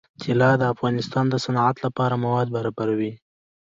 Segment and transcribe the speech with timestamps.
[0.21, 3.11] طلا د افغانستان د صنعت لپاره مواد برابروي.